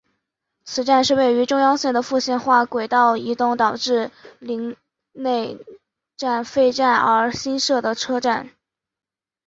[0.65, 4.75] 此站是位于中央线的复线化轨道移动导致陵
[5.11, 5.59] 内
[6.17, 8.49] 站废站而新设的车站。